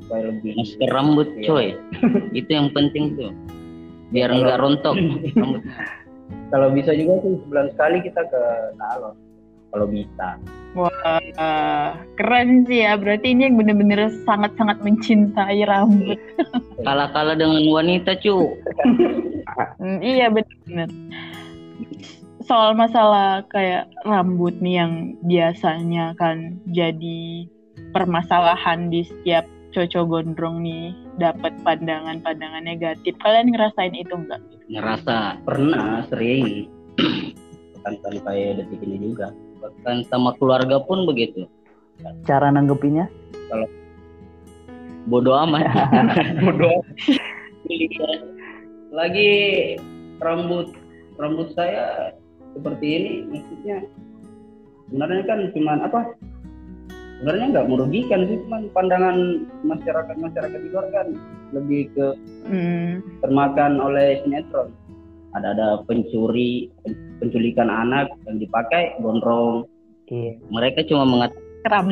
supaya 0.00 0.32
lebih 0.32 0.56
Masker 0.56 0.88
rambut 0.88 1.28
Iya. 1.36 1.44
coy. 1.44 1.66
Itu 2.40 2.48
yang 2.48 2.72
penting 2.72 3.12
tuh. 3.20 3.28
Biar 4.08 4.32
Kalau- 4.32 4.40
nggak 4.40 4.56
rontok. 4.56 4.96
Kalau 6.52 6.68
bisa 6.72 6.96
juga 6.96 7.20
sih 7.20 7.36
sebulan 7.44 7.66
sekali 7.76 7.96
kita 8.00 8.22
ke 8.24 8.42
salon 8.80 9.14
kalau 9.72 9.88
bisa. 9.88 10.36
Wah, 10.72 11.92
keren 12.16 12.64
sih 12.64 12.84
ya. 12.84 12.96
Berarti 12.96 13.36
ini 13.36 13.48
yang 13.48 13.56
bener-bener 13.60 14.08
sangat-sangat 14.24 14.80
mencintai 14.80 15.64
rambut. 15.68 16.16
Kalah-kalah 16.86 17.36
dengan 17.36 17.64
wanita 17.68 18.16
cu. 18.20 18.56
Hmm, 19.80 20.00
iya 20.00 20.32
benar-benar. 20.32 20.88
Soal 22.44 22.72
masalah 22.76 23.44
kayak 23.52 23.88
rambut 24.04 24.56
nih 24.64 24.84
yang 24.84 24.92
biasanya 25.24 26.16
kan 26.16 26.56
jadi 26.72 27.48
permasalahan 27.92 28.88
di 28.88 29.04
setiap 29.04 29.44
cocok 29.72 30.04
gondrong 30.08 30.64
nih 30.64 30.92
dapat 31.20 31.52
pandangan-pandangan 31.64 32.64
negatif. 32.64 33.12
Kalian 33.20 33.52
ngerasain 33.52 33.92
itu 33.96 34.12
enggak? 34.12 34.40
Ngerasa 34.72 35.40
Pernah 35.44 36.04
sering 36.08 36.68
bukan 37.76 37.94
sampai 38.00 38.56
detik 38.56 38.80
ini 38.84 39.12
juga. 39.12 39.32
Bahkan 39.62 40.02
sama 40.10 40.34
keluarga 40.36 40.82
pun 40.82 41.06
begitu. 41.06 41.46
Cara 42.26 42.50
nanggepinnya? 42.50 43.06
Bodoh 45.06 45.38
amat. 45.46 45.66
Bodoh. 46.44 46.82
Lagi 48.98 49.30
rambut 50.20 50.74
rambut 51.16 51.48
saya 51.56 52.12
seperti 52.52 52.86
ini 52.86 53.12
maksudnya 53.30 53.78
sebenarnya 54.90 55.22
kan 55.24 55.38
cuman 55.56 55.78
apa? 55.88 56.00
Sebenarnya 57.22 57.46
nggak 57.54 57.68
merugikan 57.70 58.26
sih, 58.26 58.34
cuman 58.44 58.66
pandangan 58.74 59.46
masyarakat 59.62 60.16
masyarakat 60.18 60.58
di 60.58 60.68
luar 60.74 60.90
kan 60.90 61.06
lebih 61.54 61.86
ke 61.94 62.06
Hmm, 62.42 62.98
termakan 63.22 63.78
oleh 63.78 64.18
sinetron. 64.26 64.74
Ada 65.32 65.56
ada 65.56 65.68
pencuri, 65.88 66.68
pen- 66.84 67.16
penculikan 67.20 67.72
anak 67.72 68.12
yang 68.28 68.36
dipakai 68.36 68.96
gondrong. 69.00 69.64
Iya. 70.12 70.36
Mereka 70.52 70.84
cuma 70.92 71.08
mengatakan 71.08 71.88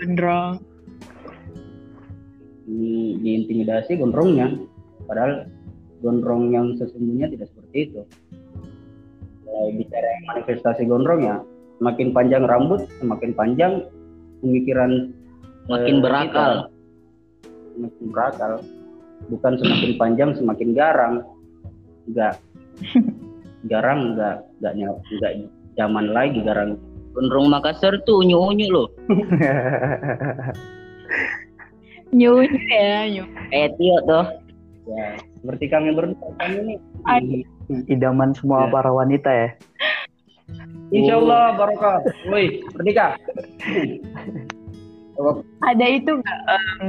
gondrong. 0.00 0.64
di, 2.70 3.18
diintimidasi 3.18 3.98
gondrongnya 3.98 4.54
padahal 5.10 5.50
gondrong 6.00 6.54
yang 6.54 6.78
sesungguhnya 6.78 7.26
tidak 7.28 7.50
seperti 7.50 7.90
itu 7.90 8.00
Kalau 9.44 9.74
bicara 9.74 10.08
manifestasi 10.30 10.86
gondrong 10.86 11.20
ya 11.26 11.36
semakin 11.82 12.14
panjang 12.14 12.46
rambut 12.46 12.86
semakin 13.02 13.34
panjang 13.34 13.72
pemikiran 14.40 15.10
makin 15.66 15.96
eh, 15.98 16.02
berakal. 16.02 16.52
kita. 16.54 17.66
semakin 17.74 18.04
berakal 18.14 18.52
bukan 19.28 19.52
semakin 19.58 19.92
panjang 19.98 20.30
semakin 20.38 20.68
garang 20.72 21.14
enggak 22.06 22.38
garang 23.70 24.14
enggak 24.16 24.44
enggak 24.60 24.72
ny- 24.74 25.00
enggak 25.14 25.32
zaman 25.76 26.06
lagi 26.10 26.40
garang 26.42 26.76
Gondrong 27.10 27.50
Makassar 27.50 27.98
tuh 28.06 28.22
unyu-unyu 28.22 28.70
loh. 28.70 28.86
Nyunyu 32.14 32.60
ya, 32.70 33.06
nyu. 33.10 33.24
Eh 33.50 33.66
Tio 33.78 33.98
tuh. 34.06 34.26
ya 34.90 35.14
seperti 35.38 35.64
kami 35.70 35.94
berdua 35.94 36.30
kami 36.38 36.78
ini. 37.06 37.42
Idaman 37.86 38.34
semua 38.34 38.66
Ya. 38.66 38.70
para 38.70 38.90
wanita 38.90 39.30
ya. 39.30 39.48
Insya 40.96 41.18
Allah 41.18 41.54
barokah. 41.54 41.98
Woi, 42.30 42.62
merdeka. 42.74 43.14
Ada 45.62 45.86
itu 45.86 46.10
nggak? 46.18 46.40
em, 46.50 46.88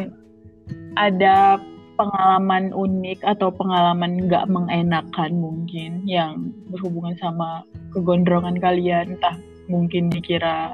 ada 0.98 1.62
pengalaman 2.02 2.74
unik 2.74 3.22
atau 3.22 3.54
pengalaman 3.54 4.26
nggak 4.26 4.50
mengenakan 4.50 5.32
mungkin 5.38 6.02
yang 6.10 6.50
berhubungan 6.74 7.14
sama 7.22 7.62
kegondrongan 7.94 8.58
kalian 8.58 9.14
entah 9.14 9.38
mungkin 9.70 10.10
dikira 10.10 10.74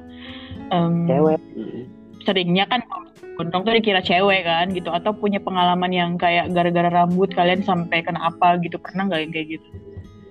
em, 0.72 1.04
Cewek. 1.12 1.42
seringnya 2.24 2.64
kan 2.72 2.80
gondrong 3.36 3.68
tuh 3.68 3.76
dikira 3.76 4.00
cewek 4.00 4.48
kan 4.48 4.72
gitu. 4.72 4.88
Atau 4.90 5.12
punya 5.14 5.44
pengalaman 5.44 5.92
yang 5.92 6.16
kayak 6.16 6.56
gara-gara 6.56 6.90
rambut 6.90 7.30
kalian 7.36 7.62
sampai 7.62 8.02
kena 8.02 8.32
apa 8.32 8.56
gitu 8.64 8.80
pernah 8.80 9.12
nggak 9.12 9.22
yang 9.28 9.34
kayak 9.36 9.48
gitu? 9.60 9.68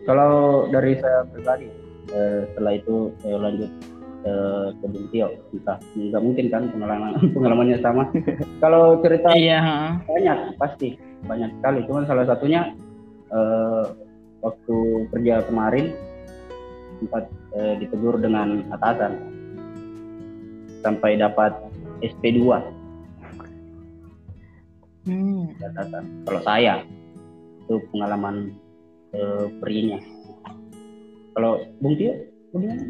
Kalau 0.09 0.67
dari 0.71 0.97
saya 0.99 1.26
pribadi, 1.29 1.69
eh, 2.15 2.49
setelah 2.50 2.73
itu 2.79 3.11
saya 3.21 3.37
lanjut 3.38 3.71
ke 4.83 4.87
Bung 4.90 5.06
Tio. 5.14 5.28
Entah, 5.54 5.78
nggak 5.95 6.23
mungkin 6.23 6.47
kan 6.50 6.62
pengalaman 6.73 7.11
pengalamannya 7.37 7.78
sama. 7.80 8.11
Kalau 8.62 8.99
cerita 9.00 9.33
iya 9.35 9.61
banyak 10.04 10.59
pasti 10.59 10.99
banyak 11.26 11.50
sekali. 11.61 11.80
Cuma 11.87 12.06
salah 12.06 12.26
satunya 12.26 12.75
eh, 13.30 13.85
waktu 14.42 14.76
kerja 15.14 15.42
kemarin 15.47 15.95
sempat 16.99 17.28
eh, 17.56 17.75
ditegur 17.78 18.16
dengan 18.18 18.64
atasan 18.73 19.12
sampai 20.83 21.18
dapat 21.18 21.52
SP2 22.02 22.75
Hmm. 25.06 25.47
atasan. 25.62 26.26
Kalau 26.26 26.40
saya 26.42 26.83
itu 27.62 27.78
pengalaman 27.95 28.50
eh, 29.14 29.47
perinya. 29.62 30.02
Kalau 31.30 31.62
Bung 31.78 31.95
Tio, 31.95 32.11
bagaimana? 32.53 32.83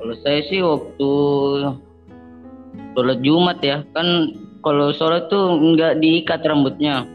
Kalau 0.00 0.14
saya 0.24 0.40
sih 0.48 0.60
waktu 0.60 1.10
sholat 2.92 3.18
Jumat 3.24 3.58
ya, 3.62 3.84
kan 3.96 4.32
kalau 4.62 4.92
sholat 4.94 5.28
tuh 5.28 5.56
nggak 5.58 6.00
diikat 6.02 6.40
rambutnya. 6.44 7.06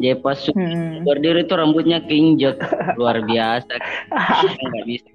Jadi 0.00 0.18
pas 0.18 0.40
Hmm. 0.56 1.04
berdiri 1.06 1.46
tuh 1.46 1.60
rambutnya 1.60 2.02
keinjek 2.02 2.58
luar 2.98 3.22
biasa. 3.22 3.70
Nggak 4.66 4.84
bisa 4.88 5.10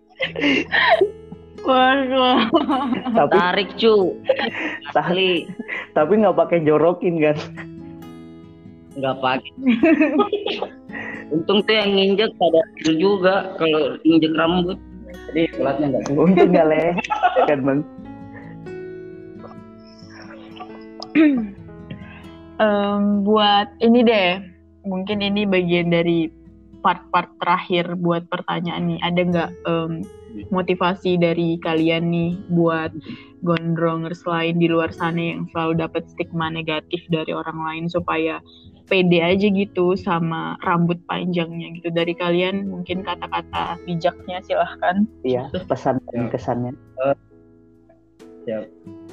Waduh. 1.68 2.48
Tapi 3.12 3.36
tarik 3.36 3.70
cu. 3.76 4.16
Asli 4.96 5.50
tapi 5.92 6.14
nggak 6.22 6.38
pakai 6.38 6.64
jorokin 6.64 7.20
kan? 7.20 7.38
nggak 8.98 9.18
pakai. 9.22 9.52
Untung 11.30 11.62
tuh 11.68 11.74
yang 11.76 11.94
nginjek 11.94 12.32
pada 12.40 12.62
juga 12.98 13.36
kalau 13.60 14.00
injek 14.08 14.34
rambut. 14.34 14.78
Jadi 15.32 15.42
sholatnya 15.56 15.86
nggak. 15.92 16.04
Untung 16.16 16.50
nggak 16.56 16.68
kan 17.48 17.60
bang? 17.64 17.80
Em, 22.58 23.04
buat 23.22 23.68
ini 23.86 24.00
deh, 24.02 24.42
mungkin 24.86 25.22
ini 25.22 25.46
bagian 25.46 25.94
dari 25.94 26.30
part-part 26.82 27.30
terakhir 27.38 27.94
buat 28.00 28.26
pertanyaan 28.30 28.96
nih. 28.96 29.00
Ada 29.02 29.22
nggak 29.30 29.50
em, 29.66 29.92
motivasi 30.50 31.17
dari 31.17 31.58
kalian 31.62 32.10
nih 32.10 32.32
buat 32.53 32.91
gondrongers 33.46 34.25
lain 34.25 34.58
di 34.58 34.67
luar 34.70 34.89
sana 34.89 35.38
yang 35.38 35.46
selalu 35.53 35.86
dapat 35.86 36.03
stigma 36.10 36.50
negatif 36.50 37.01
dari 37.10 37.34
orang 37.34 37.58
lain 37.62 37.86
supaya 37.89 38.41
pede 38.88 39.20
aja 39.20 39.48
gitu 39.51 40.00
sama 40.00 40.56
rambut 40.63 40.98
panjangnya 41.06 41.75
gitu 41.75 41.91
dari 41.91 42.15
kalian 42.15 42.72
mungkin 42.72 43.03
kata-kata 43.03 43.75
bijaknya 43.84 44.39
silahkan 44.48 45.03
Iya, 45.27 45.51
pesan 45.67 46.00
dan 46.12 46.32
kesannya. 46.32 46.72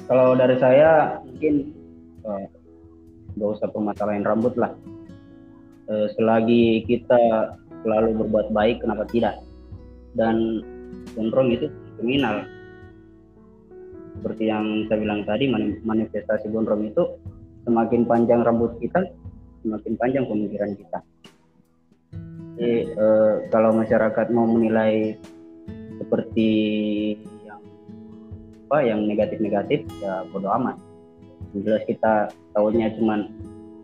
Kalau 0.07 0.37
dari 0.39 0.55
saya 0.63 1.19
mungkin 1.27 1.75
eh, 2.23 2.47
nggak 3.35 3.51
usah 3.59 3.67
permasalahin 3.67 4.23
rambut 4.23 4.55
lah. 4.55 4.71
Eh, 5.91 6.07
selagi 6.15 6.87
kita 6.87 7.53
selalu 7.83 8.25
berbuat 8.25 8.55
baik, 8.55 8.81
kenapa 8.81 9.05
tidak? 9.11 9.43
Dan 10.15 10.63
gondrong 11.15 11.49
itu 11.51 11.67
kriminal. 11.99 12.45
Seperti 14.15 14.43
yang 14.49 14.87
saya 14.87 14.97
bilang 15.03 15.21
tadi, 15.27 15.45
mani- 15.51 15.81
manifestasi 15.83 16.49
gondrong 16.49 16.87
itu 16.89 17.03
semakin 17.65 18.05
panjang 18.05 18.41
rambut 18.45 18.77
kita, 18.79 19.03
semakin 19.65 19.93
panjang 19.97 20.25
pemikiran 20.29 20.71
kita. 20.77 20.99
Jadi 22.55 22.87
eh, 22.87 23.33
kalau 23.51 23.75
masyarakat 23.75 24.31
mau 24.31 24.47
menilai 24.47 25.19
seperti 25.99 26.49
yang 27.43 27.59
apa 28.67 28.77
yang 28.87 29.03
negatif-negatif 29.03 29.83
ya 29.99 30.23
bodo 30.31 30.47
amat. 30.55 30.79
Jelas 31.51 31.83
kita 31.83 32.31
tahunya 32.55 32.95
cuman 32.95 33.27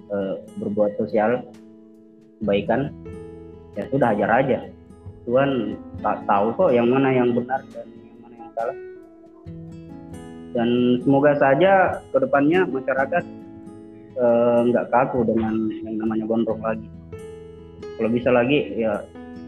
eh, 0.07 0.35
berbuat 0.55 0.95
sosial 0.95 1.43
kebaikan 2.39 2.95
ya 3.75 3.83
sudah 3.91 4.15
ajar 4.15 4.29
aja. 4.39 4.59
Tuhan 5.25 5.77
tak 6.01 6.25
tahu 6.25 6.47
kok 6.57 6.71
yang 6.73 6.89
mana 6.89 7.13
yang 7.13 7.33
benar 7.33 7.61
dan 7.69 7.85
yang 7.85 8.17
mana 8.21 8.35
yang 8.37 8.51
salah. 8.57 8.77
Dan 10.51 10.69
semoga 11.05 11.31
saja 11.37 12.03
ke 12.11 12.17
depannya 12.19 12.67
masyarakat 12.67 13.23
eh, 14.17 14.59
nggak 14.67 14.89
kaku 14.91 15.23
dengan 15.23 15.55
yang 15.85 15.95
namanya 16.01 16.25
gondrong 16.27 16.61
lagi. 16.61 16.87
Kalau 17.97 18.09
bisa 18.09 18.29
lagi 18.33 18.81
ya 18.81 19.05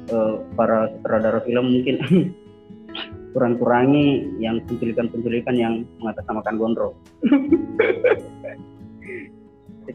eh, 0.10 0.34
para 0.54 0.94
sutradara 0.94 1.42
film 1.44 1.74
mungkin 1.74 1.96
kurang-kurangi 3.34 4.38
yang 4.38 4.62
penculikan-penculikan 4.70 5.58
yang 5.58 5.74
mengatasnamakan 5.98 6.56
gondrong. 6.62 6.96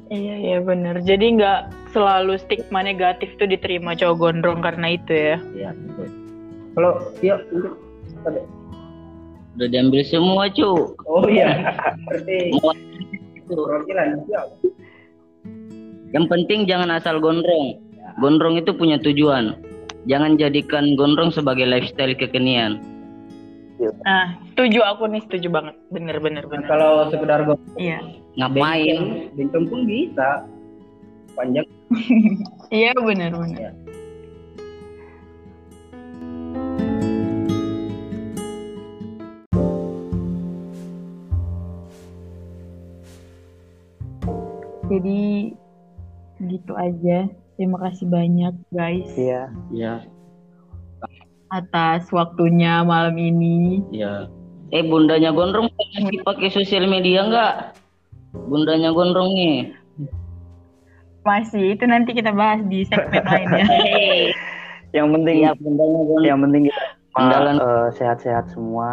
Iya 0.09 0.35
iya 0.41 0.59
bener. 0.65 1.05
Jadi 1.05 1.37
nggak 1.37 1.93
selalu 1.93 2.41
stigma 2.41 2.81
negatif 2.81 3.29
tuh 3.37 3.45
diterima 3.45 3.93
cowok 3.93 4.17
gondrong 4.17 4.65
karena 4.65 4.97
itu 4.97 5.13
ya. 5.13 5.37
Ya, 5.53 5.71
betul. 5.77 6.09
Kalau 6.73 6.93
ada. 8.25 8.41
Udah 9.59 9.69
diambil 9.69 10.01
semua 10.07 10.47
cu. 10.49 10.95
Oh 11.05 11.27
iya, 11.27 11.75
berarti 12.09 12.55
perwakilan 13.49 14.23
siap. 14.31 14.47
Yang 16.17 16.27
penting 16.31 16.65
jangan 16.65 16.89
asal 16.95 17.21
gondrong. 17.21 17.77
Gondrong 18.23 18.57
itu 18.57 18.73
punya 18.73 18.97
tujuan. 19.03 19.61
Jangan 20.09 20.41
jadikan 20.41 20.97
gondrong 20.97 21.29
sebagai 21.35 21.69
lifestyle 21.69 22.17
kekinian. 22.17 22.81
Nah, 23.79 24.27
setuju 24.51 24.83
aku 24.83 25.07
nih 25.07 25.23
setuju 25.23 25.49
banget. 25.49 25.75
Bener 25.89 26.19
bener 26.19 26.43
Nah, 26.43 26.51
bener. 26.51 26.67
kalau 26.67 27.07
sekedar 27.09 27.41
gondrong, 27.43 27.79
Iya. 27.79 27.99
Ngapain? 28.35 28.99
bencong 29.35 29.65
pun 29.67 29.81
bisa. 29.87 30.43
Panjang 31.33 31.67
Iya 32.75 32.91
bener 32.99 33.31
bener. 33.33 33.59
Iya. 33.61 33.73
Jadi 44.89 45.53
gitu 46.41 46.73
aja. 46.75 47.29
Terima 47.59 47.79
kasih 47.83 48.07
banyak 48.07 48.55
guys 48.71 49.11
Iya. 49.19 49.51
ya, 49.75 49.95
atas 51.51 52.09
waktunya 52.09 52.81
malam 52.83 53.15
ini. 53.15 53.81
ya. 53.91 54.29
Eh 54.69 54.83
bundanya 54.83 55.33
gondrong 55.33 55.73
masih 55.97 56.21
pakai 56.23 56.49
sosial 56.49 56.85
media 56.85 57.25
nggak? 57.25 57.55
Bundanya 58.45 58.93
gondrong 58.93 59.33
nih. 59.33 59.73
Masih 61.23 61.73
itu 61.73 61.85
nanti 61.85 62.13
kita 62.13 62.33
bahas 62.33 62.61
di 62.65 62.85
segmen 62.85 63.25
lainnya. 63.27 63.65
Yang 64.97 65.09
penting 65.11 65.37
Iya 65.39 65.53
bundanya 65.55 66.01
gondrong. 66.03 66.25
yang 66.25 66.39
penting 66.41 66.63
kita 66.65 66.83
Andalan. 67.15 67.57
eh, 67.59 67.89
sehat-sehat 67.93 68.45
semua. 68.49 68.89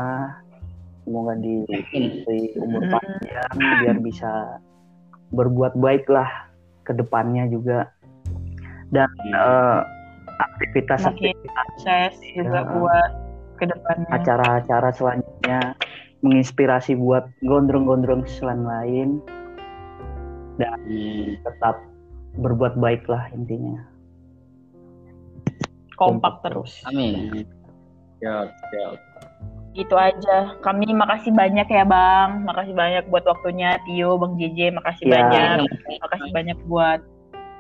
Semoga 1.01 1.37
diberi 1.37 2.25
umur 2.57 2.81
Hmm. 2.81 2.91
panjang 2.91 3.53
biar 3.79 3.97
bisa 3.99 4.31
berbuat 5.29 5.75
baik 5.75 6.07
lah 6.07 6.27
ke 6.81 6.91
depannya 6.91 7.45
juga. 7.47 7.91
Dan 8.89 9.05
eh, 9.27 9.79
aktivitas 10.39 10.99
sukses 11.03 12.15
juga 12.35 12.61
Ya. 12.61 12.69
buat 12.71 13.11
ke 13.55 13.65
depannya. 13.71 14.09
acara-acara 14.11 14.89
selanjutnya 14.91 15.59
menginspirasi 16.19 16.97
buat 16.97 17.23
gondrong-gondrong 17.41 18.27
selain 18.27 18.63
lain 18.65 19.09
dan 20.57 20.75
tetap 21.39 21.79
berbuat 22.35 22.75
baik 22.75 23.07
lah 23.07 23.27
intinya. 23.31 23.79
Kompak 25.95 26.43
terus. 26.43 26.83
Amin. 26.83 27.47
Siap, 28.19 28.47
siap. 28.51 28.99
Gitu 29.71 29.95
aja. 29.95 30.55
Kami 30.59 30.91
makasih 30.91 31.31
banyak 31.31 31.67
ya 31.67 31.83
Bang. 31.87 32.43
Makasih 32.43 32.75
banyak 32.75 33.03
buat 33.07 33.23
waktunya 33.23 33.79
Tio, 33.87 34.19
Bang 34.19 34.35
JJ. 34.35 34.75
Makasih 34.75 35.07
Ya. 35.07 35.11
banyak. 35.23 35.67
Makasih 36.03 36.31
banyak 36.31 36.57
buat 36.67 36.99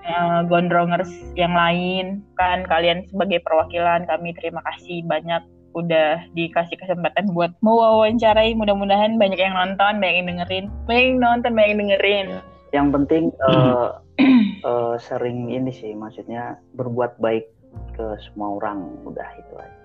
eh, 0.05 0.41
gondrongers 0.47 1.11
yang 1.33 1.53
lain. 1.57 2.21
Kan 2.37 2.63
kalian 2.69 3.03
sebagai 3.09 3.41
perwakilan 3.41 4.05
kami 4.05 4.37
terima 4.37 4.61
kasih 4.71 5.01
banyak 5.05 5.41
udah 5.75 6.23
dikasih 6.33 6.79
kesempatan 6.79 7.35
buat 7.35 7.51
mewawancarai. 7.59 8.55
Mudah-mudahan 8.55 9.19
banyak 9.19 9.37
yang 9.37 9.53
nonton, 9.53 9.99
banyak 9.99 10.15
yang 10.23 10.27
dengerin. 10.31 10.65
Banyak 10.87 11.03
yang 11.03 11.19
nonton, 11.19 11.51
banyak 11.51 11.69
yang 11.69 11.81
dengerin. 11.83 12.27
Yang 12.71 12.87
penting 12.95 13.23
eh, 13.51 13.87
eh, 14.71 14.95
sering 15.03 15.51
ini 15.51 15.71
sih 15.75 15.91
maksudnya 15.91 16.57
berbuat 16.79 17.19
baik 17.19 17.51
ke 17.99 18.15
semua 18.23 18.55
orang 18.55 19.03
udah 19.03 19.29
itu 19.35 19.53
aja. 19.59 19.79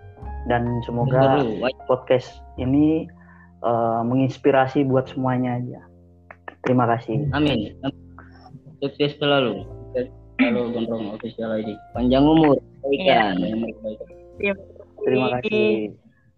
Dan 0.47 0.81
semoga 0.87 1.43
podcast 1.91 2.39
ini 2.57 3.11
eh, 3.67 4.01
menginspirasi 4.07 4.87
buat 4.87 5.11
semuanya 5.11 5.59
aja. 5.59 5.81
Terima 6.63 6.87
kasih. 6.87 7.27
Amin. 7.35 7.75
Sukses 8.81 9.19
selalu. 9.19 9.80
Selalu 10.41 10.73
Gondrong 10.73 11.05
Official 11.13 11.51
ID. 11.61 11.77
Panjang 11.93 12.25
umur. 12.25 12.57
Iya. 12.89 13.37
Kebaikan. 13.37 13.55
Umur 13.61 13.69
kebaikan. 13.77 14.09
Terima 15.05 15.27
kasih. 15.37 15.69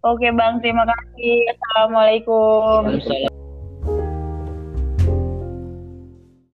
Oke 0.03 0.29
Bang, 0.35 0.59
terima 0.59 0.83
kasih. 0.83 1.39
Assalamualaikum. 1.55 2.91
Waalaikumsalam. 2.91 3.31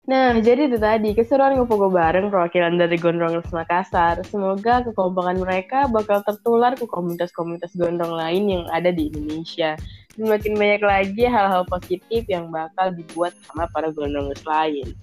Nah, 0.06 0.38
jadi 0.38 0.70
itu 0.70 0.78
tadi 0.78 1.18
keseruan 1.18 1.58
ngepogo 1.58 1.90
bareng 1.90 2.30
perwakilan 2.30 2.78
dari 2.78 2.94
Gondrongers 2.94 3.50
Makassar. 3.50 4.22
Semoga 4.30 4.86
kekompakan 4.86 5.42
mereka 5.42 5.90
bakal 5.90 6.22
tertular 6.22 6.78
ke 6.78 6.86
komunitas-komunitas 6.86 7.74
gondrong 7.74 8.14
lain 8.14 8.46
yang 8.46 8.64
ada 8.70 8.94
di 8.94 9.10
Indonesia. 9.10 9.74
Dan 10.14 10.30
makin 10.30 10.54
banyak 10.62 10.82
lagi 10.86 11.26
hal-hal 11.26 11.66
positif 11.66 12.22
yang 12.30 12.54
bakal 12.54 12.94
dibuat 12.94 13.34
sama 13.50 13.66
para 13.74 13.90
gondrongers 13.90 14.46
lain. 14.46 14.94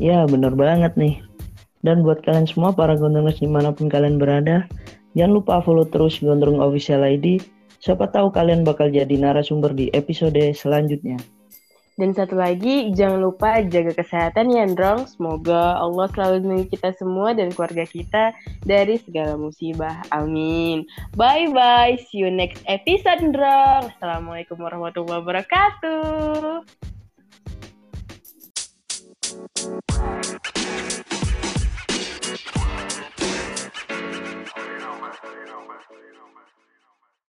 Ya, 0.00 0.24
bener 0.24 0.56
banget 0.56 0.96
nih. 0.96 1.20
Dan 1.84 2.00
buat 2.00 2.24
kalian 2.24 2.48
semua 2.48 2.72
para 2.72 2.96
gondrongers 2.96 3.44
di 3.44 3.46
mana 3.46 3.68
pun 3.68 3.92
kalian 3.92 4.16
berada, 4.16 4.64
jangan 5.12 5.36
lupa 5.36 5.60
follow 5.60 5.84
terus 5.84 6.16
Gondrong 6.24 6.64
Official 6.64 7.04
ID. 7.04 7.44
Siapa 7.84 8.08
tahu 8.08 8.32
kalian 8.32 8.64
bakal 8.64 8.88
jadi 8.88 9.12
narasumber 9.20 9.76
di 9.76 9.92
episode 9.92 10.40
selanjutnya. 10.56 11.20
Dan 11.94 12.10
satu 12.10 12.34
lagi, 12.34 12.90
jangan 12.90 13.22
lupa 13.22 13.62
jaga 13.62 13.94
kesehatan 13.94 14.50
ya, 14.50 14.66
Androng. 14.66 15.06
Semoga 15.06 15.78
Allah 15.78 16.10
selalu 16.10 16.42
melindungi 16.42 16.74
kita 16.74 16.90
semua 16.98 17.38
dan 17.38 17.54
keluarga 17.54 17.86
kita 17.86 18.34
dari 18.66 18.98
segala 18.98 19.38
musibah. 19.38 20.02
Amin. 20.10 20.82
Bye-bye. 21.14 22.02
See 22.10 22.26
you 22.26 22.34
next 22.34 22.66
episode, 22.66 23.22
Androng. 23.22 23.94
Assalamualaikum 23.94 24.58
warahmatullahi 24.58 25.22
wabarakatuh. 25.22 26.66
you 36.02 36.14
know, 36.14 36.28
man. 36.34 36.63